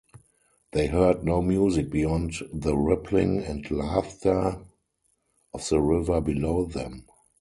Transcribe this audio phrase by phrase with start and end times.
[0.71, 4.65] They heard no music beyond the rippling and laughter
[5.53, 7.05] of the river below them.